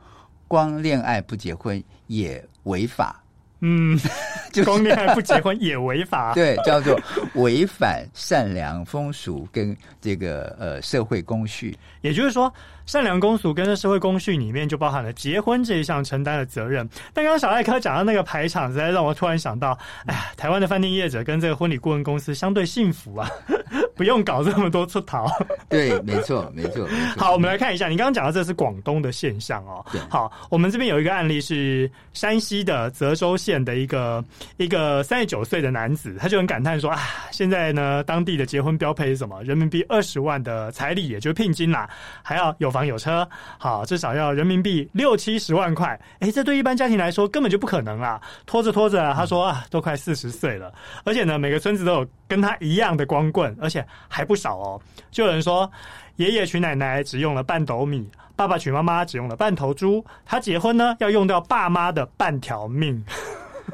[0.48, 3.24] 光恋爱不结婚也违法。
[3.62, 4.00] 嗯，
[4.54, 7.00] 就光恋爱不结婚也违法， 对，叫做
[7.36, 11.78] 违反善良风俗跟这个呃社会公序。
[12.02, 12.52] 也就是说，
[12.89, 16.89] 善良公俗跟这社会公序里面就包含了结婚这一项承担的责任。
[17.13, 23.30] 但刚刚小艾科讲到那个排场，实在让我突然想到，哎呀，台湾的饭店业者跟这个婚礼顾问公司相对幸福啊，
[23.95, 25.28] 不用搞这么多出逃。
[25.69, 26.89] 对，没错，没错。
[27.15, 29.86] 好，我们来看一下，你刚刚讲到这是广东的现象哦。
[29.91, 34.25] 对，好，我们这边有一个案例是山西的泽州县的一个
[34.58, 36.97] 一个三十九岁的男子，他就很感叹说啊，
[37.30, 39.43] 现在呢，当地的结婚标配是什么？
[39.43, 41.88] 人民币二十万的彩礼，也就是聘金啦。
[42.23, 46.00] 还要有房有车，好，至少要人民币六七十万块。
[46.20, 48.22] 哎，这对一般家庭来说根本就不可能啊！
[48.46, 54.82] 拖着拖着啊，他说啊，都快四十岁了，而且呢，每个村子都有跟他一样的光棍，而且还不少哦。
[55.12, 55.70] 就有人说，
[56.18, 63.04] 爷爷娶奶奶只用了半斗米，爸爸娶妈妈只用了半头猪，他结婚呢要用掉爸妈的半条命。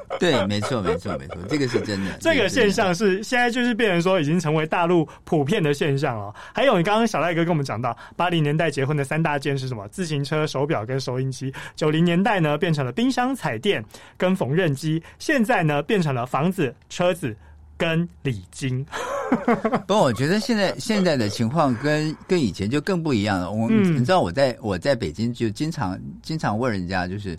[0.20, 2.12] 对，没错，没错，没错，这个是真的。
[2.20, 6.34] 这个现象是现在就是变成说已经成为大陆普遍的现象了。
[6.54, 9.88] 还有，你刚刚小赖哥跟我们讲到，八零年代结婚的三大件是什么？
[9.89, 11.54] 自行车、手表跟收音机。
[11.76, 13.84] 九零年代呢，变成了冰箱、彩电
[14.15, 15.02] 跟缝纫机。
[15.18, 17.36] 现在呢，变成了房子、车子
[17.78, 18.86] 跟礼金。
[19.88, 23.52] 不，我觉得现在现在的情况跟跟以前就更不一样了。
[23.52, 27.38] 我、嗯、你知道我在我在北京就经常经常问人家，就是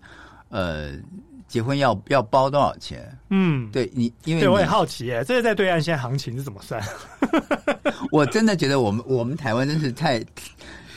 [0.49, 0.91] 呃。
[1.49, 3.19] 结婚要要包多少钱？
[3.31, 6.83] 嗯，对你，因为对我也好奇耶，这个在对岸现在行情是怎么算？
[8.11, 10.23] 我真的觉得我们我们台湾真是太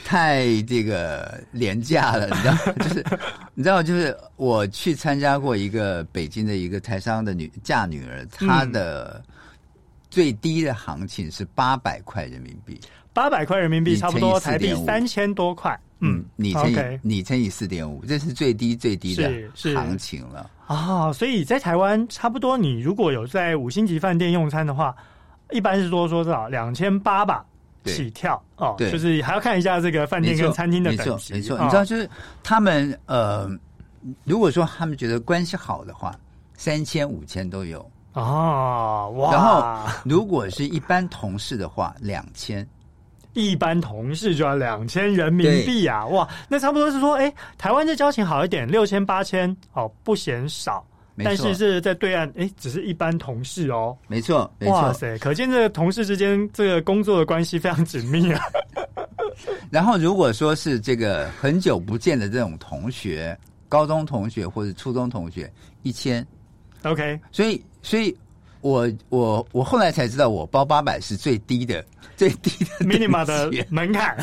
[0.04, 2.74] 太这个廉价了，你知道？
[2.74, 3.06] 就是
[3.54, 9.24] 你知道，就是我去参加过一个北京的一个台商的女嫁女儿，她的
[10.10, 12.80] 最低的行情是八百块人民币，
[13.14, 15.80] 八百块人民币差不多台币三千多块。
[16.02, 21.14] 嗯，你乘以 okay, 你乘以四点五，这是最低最低的行情了啊、哦！
[21.14, 24.96] 所以在台湾，差不多你如果有在五星级饭店用餐的话，
[25.52, 27.46] 一般是多说多少两千八吧
[27.84, 28.76] 起跳哦。
[28.78, 31.34] 对，就是还要看一下这个饭店跟餐厅的等级。
[31.34, 32.10] 没错，你知道，就是
[32.42, 33.50] 他们呃，
[34.24, 36.16] 如果说他们觉得关系好的话，
[36.54, 37.80] 三千五千都有
[38.14, 39.14] 哦。
[39.18, 39.32] 哇！
[39.34, 42.66] 然后如果是一般同事的话，两千。
[43.34, 46.06] 一般同事就要两千人民币啊！
[46.08, 50.86] 哇，那差不多是说，哎、欸，台湾这交情好一点，六千八千哦，不嫌少。
[51.22, 53.96] 但是是在对岸，哎、欸，只是一般同事哦。
[54.08, 54.74] 没错，没错。
[54.74, 58.42] 哇塞，可见这个同事之间这个工作的关系非常紧密啊。
[59.70, 63.38] 然后，如果说是这个很久不见的这种同学，
[63.68, 65.52] 高中同学或者初中同学，
[65.84, 66.26] 一千。
[66.84, 68.18] OK，所以，所以。
[68.62, 71.84] 我我我后来才知道，我包八百是最低的，
[72.16, 74.18] 最低的 minimum 的 门槛。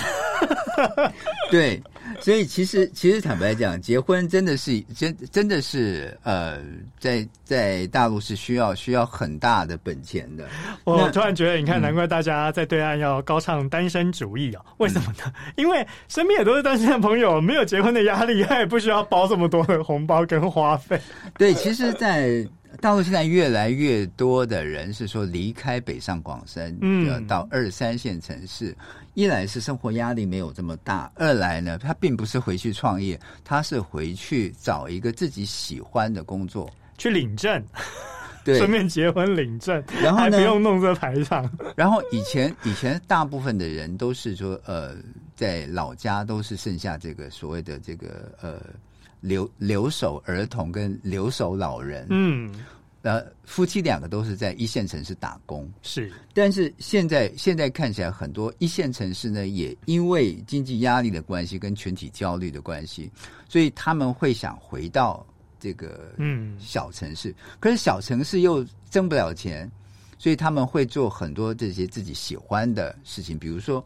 [1.50, 1.82] 对，
[2.20, 6.58] 所以其实其实坦白讲，结婚真的是真真的是呃，
[6.98, 10.44] 在在大陆是需要需要很大的本钱的。
[10.84, 14.60] 我突然觉得，你看，难怪大家在对岸要高唱单身主义哦。
[14.66, 15.32] 嗯、为什么呢？
[15.56, 21.00] 因为身边也都是单身的朋友，没有结婚的压力，他也不需要包这么多的红包跟花费。
[21.38, 22.46] 对，其实，在
[22.80, 28.70] 大陆现在越来越多的人是说离开北上广深，嗯，到二三线城市。
[28.70, 28.76] 嗯、
[29.14, 37.62] 一来是生活压力没有这么大，二来呢，他并不是回去创业，他是回去找一个自己喜欢的工作去领证，
[38.44, 41.50] 对， 顺便结婚领证，然后呢，还不用弄这排场。
[41.76, 44.94] 然后以前以前大部分的人都是说，呃，
[45.34, 48.60] 在老家都是剩下这个所谓的这个呃。
[49.26, 52.54] 留留守儿童跟留守老人，嗯，
[53.02, 56.12] 呃，夫妻两个都是在一线城市打工，是。
[56.32, 63.10] 但是现在现在看起来，很多一线城市呢，也因为经济压力的关系跟群体焦虑的关系，
[63.48, 65.26] 所以他们会想回到
[65.58, 67.30] 这个嗯小城市。
[67.30, 69.68] 嗯、可是小城市又挣不了钱，
[70.18, 73.84] 所以他们会做很多这些自己喜欢的事情，比如说，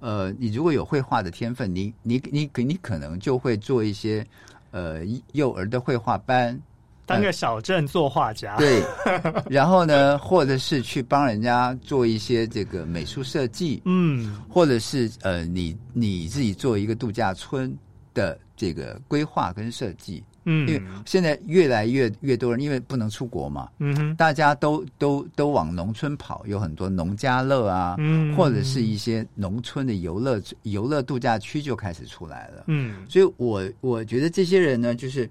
[0.00, 4.26] 呃，你如果有绘画的天分，你你你你可能就会做一些。
[4.72, 5.00] 呃，
[5.32, 6.60] 幼儿的绘画班，
[7.06, 8.82] 当个小镇做画家，对。
[9.48, 17.72] 然后呢，或者是去帮人家做一些这个美术设计，嗯，或者是呃，你你自己做一个度假村
[18.14, 35.30] 的这个规划跟设计，嗯，因为现在越来越越多人，因为不能出国嘛，嗯哼，大家都都都往农村跑，有很多农家乐啊，嗯，或者是一些农村的游乐游乐度假区就开始出来了，嗯，所以我我觉得这些人呢，就是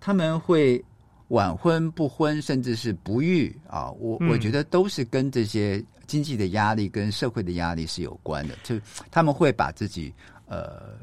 [0.00, 0.82] 他们会
[1.28, 8.76] 晚婚不婚，甚至是不育啊，我我觉得都是跟这些经济的压力跟社会的压力是有关的，就
[9.10, 10.12] 他们会把自己
[10.46, 10.94] 呃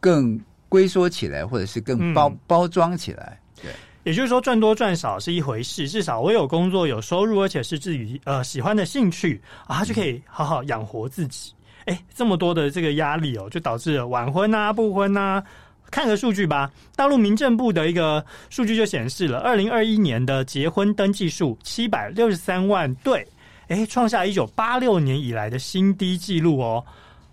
[0.00, 0.40] 更。
[0.68, 3.70] 龟缩起来，或者是更包、嗯、包装起来，对，
[4.04, 11.52] 也就是说赚多赚少是一回事，至少我有工作有收入，而且是自己呃喜欢的兴趣啊，他就可以好好养活自己。
[11.86, 15.42] 哎、嗯，这么多的这个压力哦，就导致了晚婚啊、不婚啊。
[15.90, 23.26] 看个数据吧，大陆民政部的一个数据就显示了，二零二一年的结婚登记数七百六十三万对，
[23.68, 26.84] 哎，创下一九八六年以来的新低纪录哦。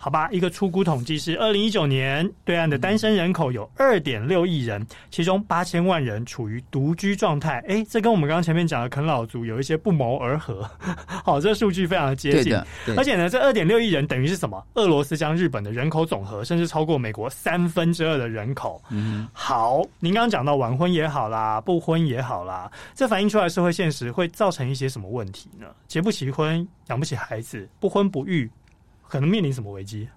[0.05, 7.57] 好吧，一个初估统计是，二零一九年对岸的单身人口有二点六亿人，其中八千万人处于独居状态。
[7.67, 10.61] 哎，这跟我们刚刚前面讲的啃老族有一些不谋而合。
[11.25, 12.55] 好，这个数据非常的接近。
[12.95, 14.63] 而且呢，这二点六亿人等于是什么？
[14.75, 18.79] 俄罗斯将日本的人口总和，甚至超过美国三分之二的人口。
[18.91, 25.65] 嗯，好，您刚刚讲到晚婚也好啦，不婚也好啦，这反映出来社会现实会造成一些什么问题呢？
[25.87, 28.47] 结不起婚，养不起孩子，不婚不育。
[29.09, 30.07] 可能面临什么危机？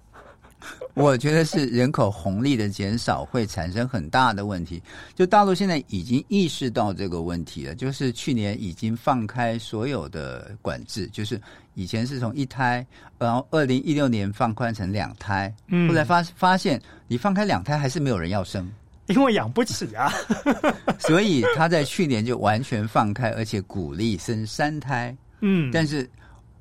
[0.93, 4.83] 我觉得是人口红利的减少会产生很大的问题。
[5.15, 11.39] 就大陆现在已经意识到这个问题了，就是去年已经放开所有的管制，就是
[11.75, 12.85] 以前是从一胎，
[13.17, 18.69] 然后二零一六年放宽成两胎，嗯，后来发发现你放开两胎还是没有人要生，
[19.07, 20.11] 因为养不起啊，
[20.99, 26.09] 所以他在去年就完全放开，而且鼓励生三胎，嗯，但是。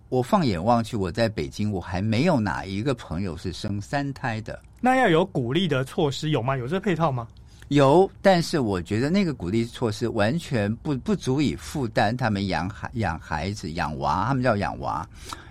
[0.08, 4.58] 我放眼望去，我在北京，我还没有哪一个朋友是生三胎的。
[4.80, 6.56] 那要有鼓励的措施有吗？
[6.56, 7.28] 有这配套吗？
[7.68, 15.06] 有，但是我觉得那个鼓励措施完全不不足以负担他们养孩养孩子养娃，他们叫养娃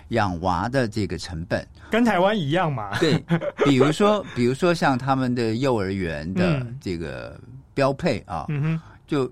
[0.08, 2.98] 养娃的这个成本，跟台湾一样嘛？
[2.98, 3.22] 对，
[3.64, 7.38] 比如说比如说像他们的幼儿园的这个
[7.74, 9.30] 标配啊，嗯哼，就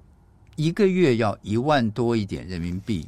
[0.54, 3.04] 一个月要一万多一点人民币。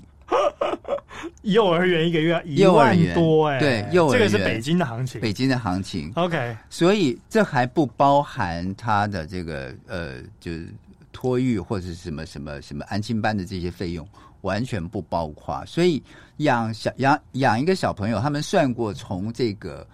[1.48, 6.12] 幼儿园一个月一万多哎、欸，对，幼儿园这个是北京的行情，北京的行情。
[6.14, 10.68] OK，所以这还不包含他的这个呃，就是
[11.10, 14.06] 托育或者是什么什么什么安心班的这些费用，
[14.42, 15.64] 完全不包括。
[15.64, 16.02] 所以
[16.38, 19.86] 养小养养一个小朋友，他们算过，从这个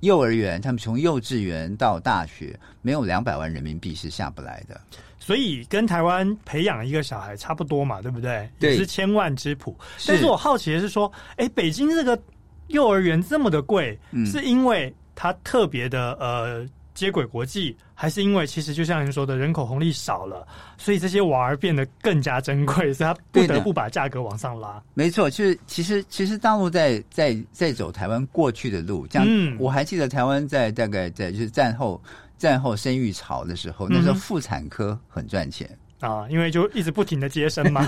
[0.00, 4.80] 幼儿园，他们从幼稚园到大学，没有两百万人民币是下不来的。
[5.24, 8.46] 所以跟台湾培养一个小孩差不多嘛，对不对？
[8.60, 9.74] 对，也是千万之谱。
[10.06, 12.20] 但是我好奇的是说，哎，北京这个
[12.66, 24.82] 幼儿园这么的贵，嗯、是因为它特别的呃接轨国际，还是因为其实就像您说的人口红利少了，所以这些娃儿变得更加珍贵，所以他不得不把价格往上拉？
[24.92, 31.98] 没错，就是其实其实大陆在在在走台湾过去的路，这样、嗯、我还记得台湾在大概在就是战后。
[32.44, 35.66] 战后生育潮的时候，那时候妇产科很赚钱、
[36.00, 37.86] 嗯、啊，因为就一直不停的接生嘛，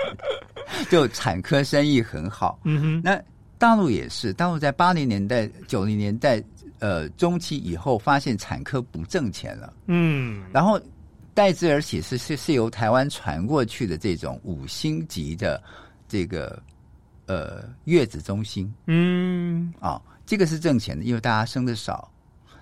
[0.88, 2.58] 就产科生意很好。
[2.64, 3.22] 嗯哼，那
[3.58, 6.42] 大陆也是，大陆在八零年代、九零年代
[6.78, 9.70] 呃中期以后，发现产科不挣钱了。
[9.88, 10.80] 嗯，然后
[11.34, 15.62] 代之而起是是是由台湾传过去的这种五星级的
[16.08, 16.58] 这个
[17.26, 18.72] 呃月子中心。
[18.86, 22.10] 嗯，啊，这个是挣钱的，因为大家生的少。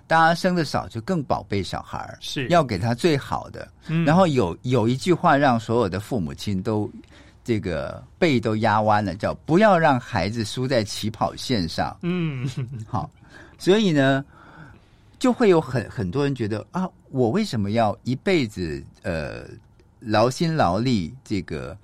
[0.07, 3.67] 大家生的少，就更宝贝小孩，是要给他最好的。
[3.89, 6.91] 嗯、然后有有一句话，让所有的父母亲都
[7.43, 11.97] 这个背都压弯了，叫“不要让孩子输在起跑线上”。
[12.03, 12.47] 嗯，
[12.87, 13.11] 好，
[13.59, 14.23] 所以呢，
[15.19, 19.45] 就会有很很多人觉得啊，我为什么要一辈子呃
[20.01, 21.77] 劳心劳力，这个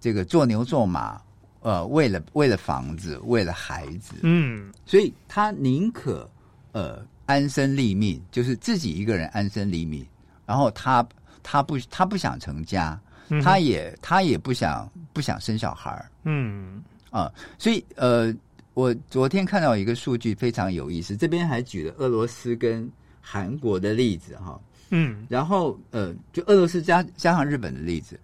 [0.00, 1.20] 这个做牛做马，
[1.60, 6.26] 呃，为了为了房子，为了孩子，嗯，所以他宁可
[6.72, 7.04] 呃。
[7.26, 10.06] 安身立命，就是自己一个人安身立命。
[10.46, 11.06] 然后他
[11.42, 16.08] 他不他不想成家，嗯、他也他也不想不想生小孩。
[16.22, 18.32] 嗯啊，所以呃，
[18.74, 22.88] 我昨天看到一个数据非常有意思，这边还举了俄罗斯跟
[23.20, 24.60] 韩国的例子哈。
[24.90, 28.20] 嗯，然后呃，就俄罗斯加加上日本的例子，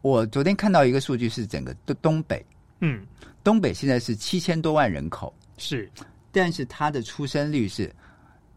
[0.00, 2.46] 我昨天看到一个数据是整个东东北，
[2.78, 3.04] 嗯，
[3.42, 5.90] 东北现在是七千多万人口，是，
[6.30, 7.92] 但是它的出生率是。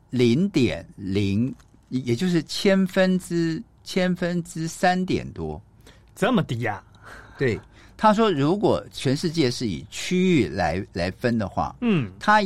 [0.09, 1.53] 零点零，
[1.89, 5.61] 也就是千分之千分之三点多，
[6.15, 7.37] 这么低呀、啊？
[7.37, 7.59] 对，
[7.95, 12.41] 他说，如果全世界是以区域来来分的话，嗯，它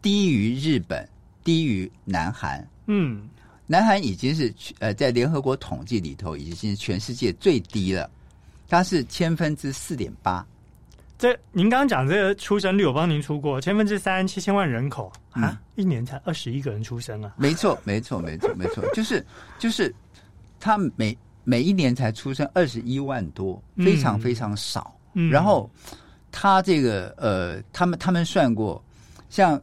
[0.00, 1.08] 低于日本，
[1.42, 3.28] 低于南韩，嗯，
[3.66, 8.10] 南韩已经是呃在联合国统计里头已经是全世界最低了，
[8.68, 10.46] 它是千分之四点八。
[11.18, 17.34] 这您刚刚讲这个出生率，我帮您出过千分之三七千万人口啊，嗯、一年才二十一个人出生啊。
[17.38, 19.24] 没错，没错，没错，没错， 就是
[19.58, 19.94] 就是
[20.60, 24.94] 他每每一年才出生二十一万多，非常非常少。
[25.14, 25.70] 嗯、然后
[26.30, 28.82] 他这个呃，他们他们算过，
[29.30, 29.58] 像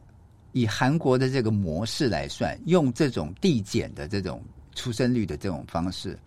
[0.50, 4.42] 以韩国的这个模式来算，用这种递减的这种
[4.74, 6.18] 出生率的这种方式。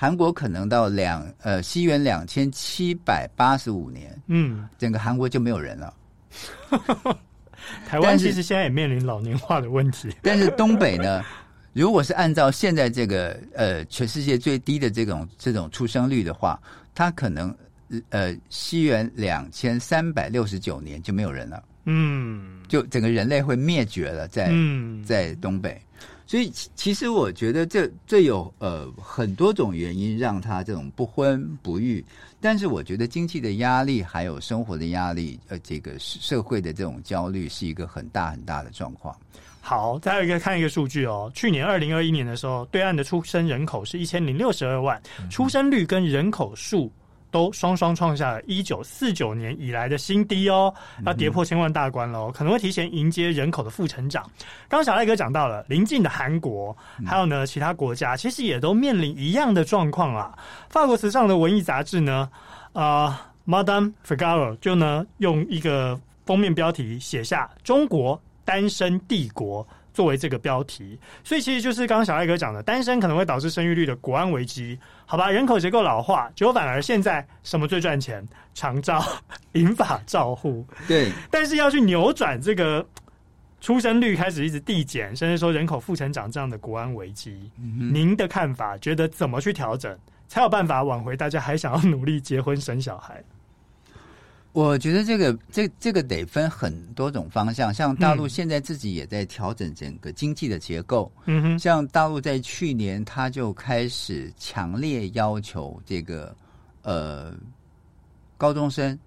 [0.00, 5.92] 韩国可能到两呃西元两千七百八十五年，嗯，整个韩国就没有人了。
[7.84, 11.24] 台湾其实现在也面临老年化的问题， 但是东北呢，
[11.72, 16.62] 如果是按照现在这个呃全世界最低的这种这种出生率的话，
[16.94, 17.52] 它可能
[18.10, 25.76] 呃西元两千三百六十九年就没有人了，嗯，就整个人类会灭绝了在，在、嗯、在东北。
[26.28, 32.04] 所以，其实我觉得这这有呃很多种原因让他这种不婚不育，
[32.38, 39.16] 但是我觉得经济的压力还有生活的压力，呃，这个社会的这种焦虑是一个很大很大的状况。
[39.62, 45.00] 好，再有一个看一个数据哦，去年二零二一年的时候，对岸的出生人口是一千零六十二万，
[45.30, 46.92] 出生率跟人口数。
[47.30, 50.72] 都双双创下了一九四九年以来的新低哦，
[51.04, 54.22] 要跌破千万大关了，可能会提前迎接人口的负成长。
[54.68, 56.76] 刚刚小赖哥讲到了邻近的韩国，
[57.06, 60.36] 还有呢其他国家，其实也都面临一样的状况啊。
[60.68, 62.28] 法国时尚的文艺杂志呢，
[62.72, 63.14] 呃
[63.46, 69.66] ，Madame Figaro 就呢用一个封面标题写下“中国单身帝国”。
[69.98, 75.28] 作为这个标题，所以其实就是刚刚小艾哥讲的，单身可能会导致生育率的国安危机，好吧？
[75.28, 78.24] 人口结构老化，结果反而现在什么最赚钱？
[78.54, 79.04] 长照、
[79.54, 81.10] 银发照护，对。
[81.32, 82.86] 但是要去扭转这个
[83.60, 88.78] 出生率开始一直递减，甚至说人口负成长这样的国安危机，嗯、您的看法？
[88.78, 93.20] 觉得怎么去调整才有办法挽回大家还想要努力结婚生小孩？
[94.52, 101.12] 我觉得这个这这个得分很多种方向，像大陆现在自己也在调整整个经济的结构。
[101.26, 106.34] 嗯哼，像大陆在去年他就开始强烈要求这个
[106.82, 107.34] 呃
[108.36, 108.98] 高中生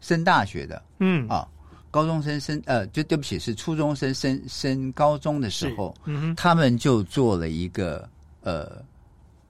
[0.00, 1.46] 升大学的，嗯啊，
[1.90, 8.08] 高中生升呃就对不起是初中生升升高中的时候，嗯哼，他们就做了一个
[8.40, 8.82] 呃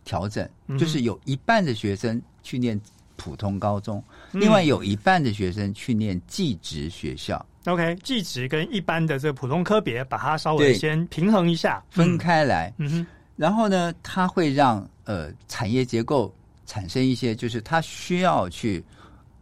[0.04, 0.46] 调整，
[0.78, 2.78] 就是有一半的学生去念。
[3.16, 4.02] 普通高中，
[4.40, 7.44] 另外有一半的学生去念技职学校。
[7.66, 12.72] OK，技职跟一般的这个普通科别，把它稍微先平衡一下，分开来。
[12.76, 13.06] 嗯哼，
[13.36, 16.34] 然后呢，它会让呃产业结构
[16.66, 18.84] 产生一些，就是它需要去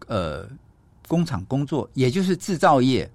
[0.07, 0.49] 呃
[1.09, 3.11] 工厂工作，也就是制造业。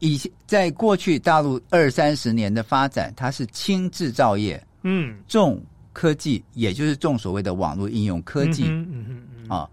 [0.00, 5.58] 以前在过去大陆二三十年的发展，它是轻制造业，嗯，重
[5.92, 8.64] 科技，也就是重所谓的网络应用科技。
[8.64, 9.48] 嗯嗯嗯。
[9.48, 9.70] 啊，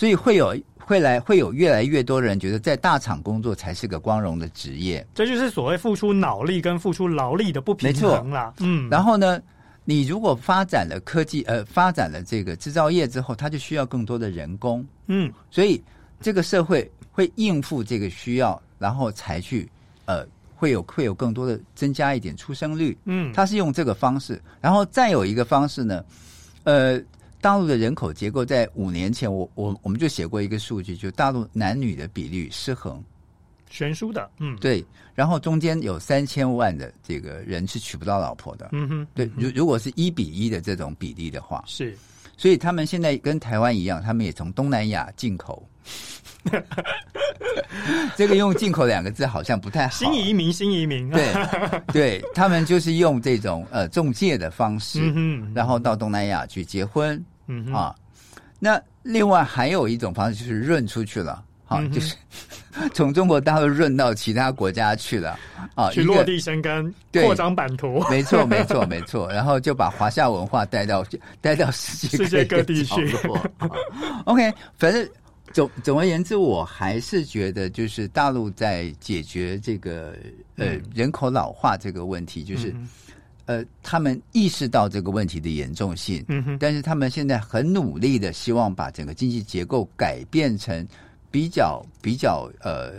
[0.00, 8.54] 所以会有会来会有越来越多人觉得在大厂工作才是个光荣的职业，这就是所谓付出脑力跟付出劳力的不平衡啦。
[8.60, 9.38] 嗯，然后呢，
[9.84, 14.82] 你如果发展了科技，呃，发展了这个制造业之后，它就需要更多的人工。
[15.06, 15.84] 嗯，所以
[16.18, 19.68] 这个社会会应付这个需要，然后才去
[20.06, 20.24] 呃
[20.56, 22.96] 会有会有更多的增加一点出生率。
[23.04, 26.02] 嗯，它是用这个方式，然后再有一个方式呢，
[26.64, 26.98] 呃。
[27.40, 33.02] 大陆的人口结构在五年前，我我我们就写过一个数据，就大陆男女的比率失衡，
[33.70, 34.84] 悬殊的，嗯，对。
[35.14, 39.30] 然后中间有三千万的这个人是娶不到老婆的，嗯哼，对。
[39.36, 41.96] 如如果是一比一的这种比例的话，是。
[42.36, 45.66] 所以他们现在跟台湾一样，他们也从东南亚进口。
[48.16, 49.92] 这个用“进口”两个字好像不太好。
[49.92, 51.32] 新移民，新移民，对，
[51.92, 57.94] 对他们就是用这种呃中介的方式，嗯、然后到东南亚去结婚，嗯啊。
[58.58, 62.14] 那另外还有一种方式就是润出去了，好、嗯，就是
[62.92, 65.38] 从中国大陆润到其他国家去了，
[65.74, 69.28] 啊，去落地生根，扩张版图，没错，没错，没错。
[69.32, 71.04] 然后就把华夏文化带到
[71.40, 73.14] 带到世界世界各地去。
[74.24, 75.08] OK，反正。
[75.52, 80.16] 总总而言之，我还是觉得，就是大陆在解决这个
[80.56, 82.74] 呃人口老化这个问题，就是
[83.46, 86.24] 呃他们意识到这个问题的严重性，
[86.58, 90.86] 但是他们现在很努力的希望把整个经济结构改变成
[91.30, 92.94] 比较比较呃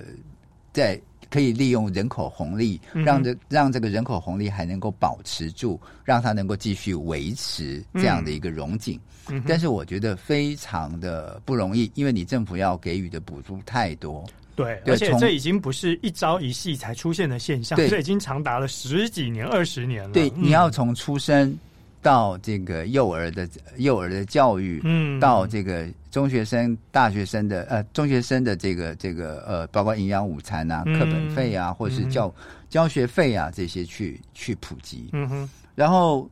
[0.74, 1.00] 在。
[1.32, 9.00] 可以利用人口红利，让这让这个人口红利还能够保持住，让它能够继续维持这样的一个融景。
[9.48, 14.24] 但是我觉得非常的不容易，因为你政府要给予的补助太多。
[14.54, 20.12] 对，而且这已经不是一朝一夕才出现的现象，这已经长达了十几年、二十年了。
[20.12, 21.58] 对，嗯、你要从出生
[22.02, 23.48] 到这个幼儿的
[23.78, 32.34] 幼儿的教育，嗯，到这个中学生、大学生的呃中学生的这个这个呃，包括营养午餐啊、课本费啊，或者是教、嗯、
[32.70, 35.10] 教学费啊这些去去普及。
[35.14, 36.30] 嗯哼，然后。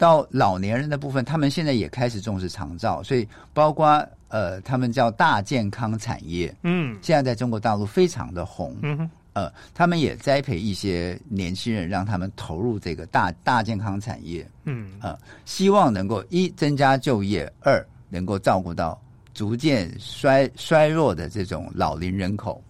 [0.00, 19.00] 到老年人的部分，他们现在也开始重视长照，所以包括呃，他们叫大健康产业，嗯，现在在中国大陆非常的红，嗯哼，呃，他们也栽培一些年轻人，让他们投入这个大大健康产业，嗯，呃，希望能够一增加就业，二能够照顾到
[19.32, 22.60] 逐渐衰衰弱的这种老龄人口。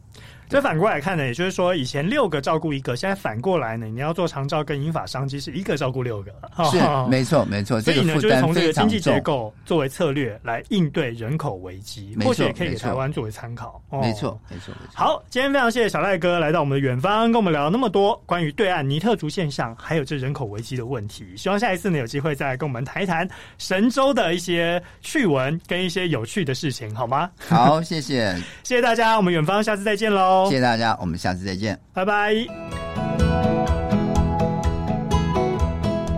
[0.48, 6.32] 这反过来看呢，也就是说，以前六个照顾一个，现在反过来呢，你要做长照跟英法商机是一个照顾六个，
[6.70, 6.78] 是
[7.08, 7.80] 没错没错。
[7.80, 13.80] 所以呢，就是从这个经济结构作为策略来应对人口危机，或许也可以给台湾作为参考。
[13.90, 14.72] 没错没错。
[14.80, 14.94] 没错。
[14.94, 21.26] 好，今天非常谢谢小赖哥来到我们的远方，跟我们聊了那么多关于对岸尼特族现象，还有这人口危机的问题。
[21.36, 23.28] 希望下一次呢，有机会再来跟我们谈一谈
[23.58, 27.30] 神州的一些趣闻跟一些有趣的事情，好吗？
[27.48, 28.34] 好，谢谢，
[28.64, 30.12] 谢谢大家，我们远方下次再见
[30.44, 30.48] 喽。
[30.48, 32.34] 谢谢大家，我们下次再见，拜拜。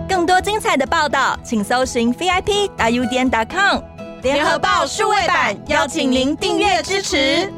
[0.07, 3.81] 更多精彩的报道，请搜寻 VIP 大 U 点 com
[4.21, 7.51] 联合报数位版，邀请您订阅支持。